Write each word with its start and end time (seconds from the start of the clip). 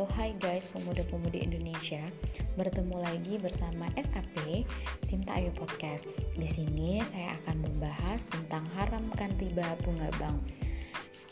wabarakatuh 0.00 0.16
Hai 0.16 0.32
guys 0.40 0.72
pemuda-pemudi 0.72 1.44
Indonesia. 1.44 2.00
Bertemu 2.56 3.04
lagi 3.04 3.36
bersama 3.36 3.84
SAP 4.00 4.64
Sinta 5.04 5.36
Ayu 5.36 5.52
Podcast. 5.52 6.08
Di 6.40 6.48
sini 6.48 7.04
saya 7.04 7.36
akan 7.44 7.68
membahas 7.68 8.24
tentang 8.32 8.64
haramkan 8.72 9.36
riba 9.36 9.76
bunga 9.84 10.08
bank 10.16 10.40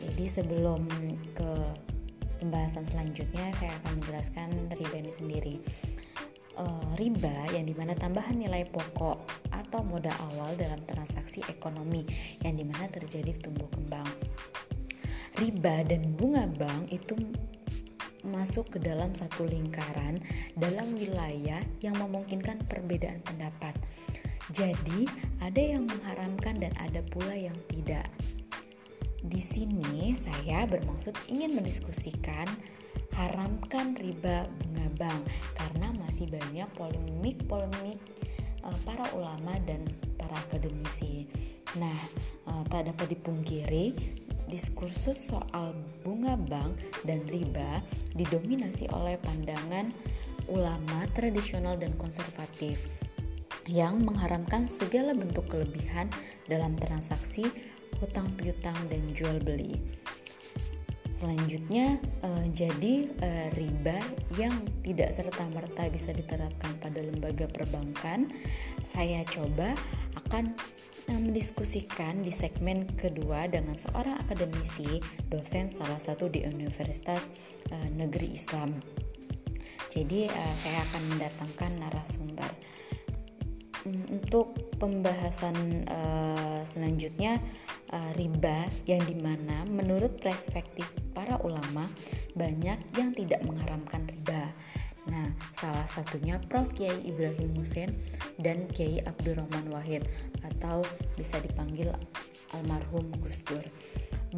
Jadi 0.00 0.24
sebelum 0.24 0.88
ke 1.36 1.50
pembahasan 2.40 2.88
selanjutnya 2.88 3.52
Saya 3.52 3.76
akan 3.84 4.00
menjelaskan 4.00 4.48
riba 4.80 4.96
ini 4.96 5.12
sendiri. 5.12 5.56
Uh, 6.56 6.88
Riba 6.96 7.52
yang 7.52 7.68
di 7.68 7.76
mana 7.76 7.92
tambahan 7.92 8.40
nilai 8.40 8.64
pokok 8.64 9.52
atau 9.52 9.84
modal 9.84 10.14
awal 10.32 10.56
dalam 10.56 10.80
transaksi 10.88 11.44
ekonomi 11.52 12.06
Yang 12.40 12.54
di 12.56 12.64
mana 12.64 12.88
terjadi 12.88 13.44
tumbuh 13.44 13.68
kembang. 13.68 14.08
Riba 15.36 15.84
dan 15.84 16.16
bunga 16.16 16.48
bank 16.48 16.88
itu 16.94 17.18
masuk 18.24 18.76
ke 18.76 18.78
dalam 18.80 19.12
satu 19.12 19.44
lingkaran 19.44 20.20
dalam 20.56 20.96
wilayah 20.96 21.60
yang 21.84 21.96
memungkinkan 22.00 22.64
perbedaan 22.66 23.20
pendapat. 23.22 23.76
Jadi, 24.52 25.08
ada 25.40 25.60
yang 25.60 25.88
mengharamkan 25.88 26.60
dan 26.60 26.72
ada 26.80 27.00
pula 27.08 27.32
yang 27.32 27.56
tidak. 27.68 28.04
Di 29.24 29.40
sini 29.40 30.12
saya 30.12 30.68
bermaksud 30.68 31.16
ingin 31.32 31.56
mendiskusikan 31.56 32.44
haramkan 33.16 33.96
riba 33.96 34.44
bunga 34.60 34.88
bank 35.00 35.22
karena 35.56 35.88
masih 36.04 36.28
banyak 36.28 36.68
polemik-polemik 36.76 37.96
uh, 38.66 38.76
para 38.84 39.08
ulama 39.16 39.56
dan 39.64 39.86
para 40.20 40.36
akademisi. 40.36 41.24
Nah, 41.80 41.98
uh, 42.44 42.62
tak 42.68 42.92
dapat 42.92 43.16
dipungkiri 43.16 43.96
diskursus 44.48 45.32
soal 45.32 45.72
bunga 46.04 46.36
bank 46.36 46.76
dan 47.08 47.24
riba 47.28 47.80
didominasi 48.14 48.88
oleh 48.92 49.16
pandangan 49.20 49.88
ulama 50.48 51.08
tradisional 51.16 51.80
dan 51.80 51.92
konservatif 51.96 52.88
yang 53.64 54.04
mengharamkan 54.04 54.68
segala 54.68 55.16
bentuk 55.16 55.48
kelebihan 55.48 56.12
dalam 56.44 56.76
transaksi 56.76 57.48
hutang 57.96 58.28
piutang 58.36 58.76
dan 58.92 59.00
jual 59.16 59.40
beli. 59.40 59.80
Selanjutnya 61.14 62.02
eh, 62.26 62.46
jadi 62.50 62.94
eh, 63.22 63.48
riba 63.54 64.02
yang 64.34 64.66
tidak 64.82 65.14
serta 65.14 65.46
merta 65.54 65.86
bisa 65.86 66.10
diterapkan 66.10 66.74
pada 66.82 66.98
lembaga 66.98 67.46
perbankan, 67.46 68.26
saya 68.82 69.22
coba 69.30 69.78
akan 70.18 70.50
mendiskusikan 71.08 72.24
di 72.24 72.32
segmen 72.32 72.88
kedua 72.96 73.44
dengan 73.44 73.76
seorang 73.76 74.24
akademisi, 74.24 75.04
dosen 75.28 75.68
salah 75.68 76.00
satu 76.00 76.32
di 76.32 76.48
Universitas 76.48 77.28
uh, 77.68 77.88
Negeri 77.92 78.32
Islam. 78.32 78.72
Jadi 79.92 80.24
uh, 80.32 80.54
saya 80.56 80.80
akan 80.90 81.02
mendatangkan 81.12 81.72
narasumber. 81.76 82.50
Um, 83.84 84.00
untuk 84.16 84.56
pembahasan 84.80 85.84
uh, 85.84 86.64
selanjutnya 86.64 87.36
uh, 87.94 88.10
riba 88.18 88.66
yang 88.90 89.06
di 89.06 89.14
mana 89.14 89.62
menurut 89.70 90.18
perspektif 90.18 90.90
para 91.14 91.38
ulama 91.46 91.86
banyak 92.34 92.76
yang 92.98 93.14
tidak 93.14 93.40
mengharamkan 93.46 94.02
riba 94.10 94.50
Nah, 95.04 95.28
salah 95.52 95.84
satunya 95.84 96.40
Prof. 96.48 96.72
Kiai 96.72 97.04
Ibrahim 97.04 97.52
Hussein 97.60 97.92
dan 98.40 98.64
Kiai 98.72 99.04
Abdurrahman 99.04 99.68
Wahid 99.68 100.08
atau 100.40 100.80
bisa 101.14 101.36
dipanggil 101.44 101.92
almarhum 102.56 103.12
Gus 103.20 103.44
Dur 103.44 103.64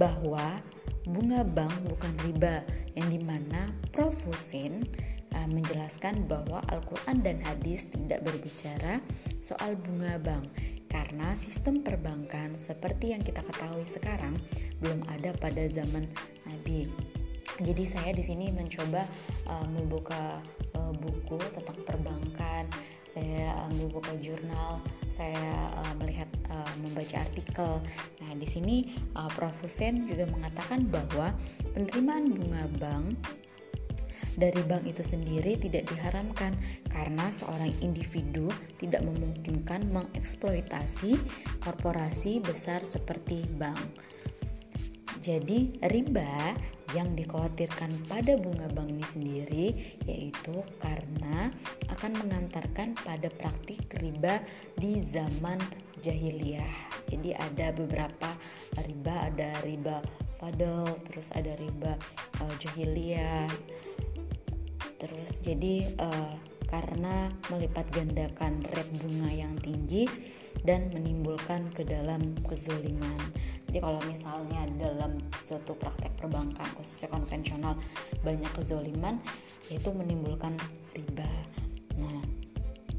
bahwa 0.00 0.58
bunga 1.04 1.44
bank 1.44 1.84
bukan 1.84 2.12
riba 2.24 2.64
yang 2.96 3.12
di 3.12 3.20
mana 3.20 3.68
Prof. 3.92 4.16
Hussein 4.24 4.88
uh, 5.36 5.48
menjelaskan 5.52 6.24
bahwa 6.24 6.64
Al-Quran 6.72 7.20
dan 7.20 7.36
hadis 7.44 7.92
tidak 7.92 8.24
berbicara 8.24 9.04
soal 9.44 9.76
bunga 9.76 10.16
bank 10.16 10.48
karena 10.94 11.34
sistem 11.34 11.82
perbankan 11.82 12.54
seperti 12.54 13.10
yang 13.10 13.26
kita 13.26 13.42
ketahui 13.42 13.82
sekarang 13.82 14.38
belum 14.78 15.02
ada 15.10 15.34
pada 15.34 15.66
zaman 15.66 16.06
Nabi. 16.46 16.86
Jadi 17.58 17.82
saya 17.82 18.14
di 18.14 18.22
sini 18.22 18.54
mencoba 18.54 19.02
uh, 19.50 19.66
membuka 19.74 20.38
uh, 20.78 20.94
buku 20.94 21.42
tentang 21.50 21.82
perbankan. 21.82 22.70
Saya 23.10 23.58
uh, 23.58 23.70
membuka 23.74 24.14
jurnal. 24.22 24.78
Saya 25.10 25.70
uh, 25.82 25.94
melihat 25.98 26.26
uh, 26.50 26.74
membaca 26.82 27.22
artikel. 27.22 27.82
Nah 28.22 28.30
di 28.38 28.46
sini 28.46 28.94
uh, 29.18 29.30
Prof. 29.34 29.54
Hussein 29.66 30.06
juga 30.06 30.26
mengatakan 30.30 30.86
bahwa 30.90 31.34
penerimaan 31.74 32.30
bunga 32.34 32.66
bank 32.78 33.18
dari 34.34 34.62
bank 34.66 34.86
itu 34.86 35.02
sendiri 35.06 35.54
tidak 35.58 35.90
diharamkan 35.90 36.54
karena 36.90 37.30
seorang 37.30 37.70
individu 37.82 38.50
tidak 38.78 39.02
memungkinkan 39.06 39.86
mengeksploitasi 39.90 41.18
korporasi 41.62 42.42
besar 42.42 42.82
seperti 42.82 43.46
bank. 43.58 43.80
Jadi 45.24 45.80
riba 45.88 46.52
yang 46.92 47.16
dikhawatirkan 47.16 48.06
pada 48.06 48.36
bunga 48.36 48.68
bank 48.68 48.92
ini 48.92 49.06
sendiri 49.06 49.66
yaitu 50.04 50.60
karena 50.78 51.48
akan 51.88 52.12
mengantarkan 52.20 52.92
pada 53.00 53.32
praktik 53.32 53.88
riba 53.98 54.44
di 54.76 55.00
zaman 55.00 55.56
jahiliyah. 56.04 56.76
Jadi 57.08 57.32
ada 57.32 57.72
beberapa 57.72 58.30
riba, 58.84 59.32
ada 59.32 59.50
riba 59.64 60.04
fadl, 60.36 60.92
terus 61.08 61.32
ada 61.32 61.56
riba 61.56 61.96
uh, 62.44 62.54
jahiliyah. 62.60 63.48
Terus 64.98 65.42
jadi 65.42 65.90
uh, 65.98 66.34
karena 66.68 67.30
melipat 67.52 67.86
gandakan 67.94 68.66
rate 68.74 68.94
bunga 68.98 69.30
yang 69.30 69.54
tinggi 69.62 70.10
dan 70.64 70.90
menimbulkan 70.90 71.70
ke 71.70 71.86
dalam 71.86 72.34
kezoliman. 72.42 73.20
Jadi 73.68 73.78
kalau 73.78 74.00
misalnya 74.08 74.64
dalam 74.80 75.20
suatu 75.44 75.76
praktek 75.78 76.18
perbankan 76.18 76.66
khususnya 76.74 77.12
konvensional 77.12 77.78
banyak 78.26 78.50
kezoliman 78.56 79.20
yaitu 79.70 79.92
menimbulkan 79.94 80.56
riba. 80.96 81.30
Nah, 81.94 82.22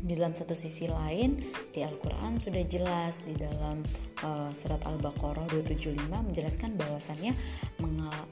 di 0.06 0.13
dalam 0.13 0.38
satu 0.38 0.53
sisi 0.53 0.85
lain 0.85 1.41
di 1.73 1.81
Al-Qur'an 1.81 2.38
sudah 2.38 2.62
jelas 2.69 3.25
di 3.25 3.33
dalam 3.33 3.81
uh, 4.22 4.53
surat 4.53 4.79
Al-Baqarah 4.85 5.50
275 5.50 6.06
menjelaskan 6.06 6.77
bahwasannya 6.77 7.33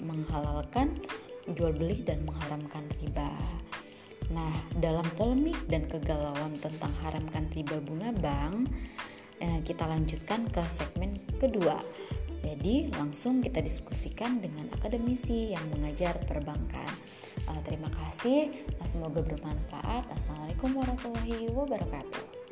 menghalalkan 0.06 1.02
jual 1.52 1.76
beli 1.76 2.04
dan 2.08 2.24
mengharamkan 2.24 2.88
riba. 3.04 3.32
Nah, 4.32 4.56
dalam 4.80 5.04
polemik 5.20 5.60
dan 5.68 5.86
kegalauan 5.92 6.56
tentang 6.64 6.96
haramkan 7.04 7.52
riba 7.52 7.84
bunga 7.84 8.16
bank, 8.16 8.72
eh, 9.44 9.60
kita 9.68 9.84
lanjutkan 9.84 10.48
ke 10.48 10.64
segmen 10.72 11.20
kedua. 11.38 11.78
Jadi, 12.44 12.92
langsung 12.96 13.40
kita 13.40 13.64
diskusikan 13.64 14.40
dengan 14.44 14.68
akademisi 14.76 15.56
yang 15.56 15.64
mengajar 15.72 16.16
perbankan. 16.28 16.92
Uh, 17.48 17.60
terima 17.66 17.90
kasih, 17.90 18.52
semoga 18.86 19.26
bermanfaat. 19.26 20.06
Assalamualaikum 20.12 20.76
warahmatullahi 20.76 21.50
wabarakatuh. 21.50 22.43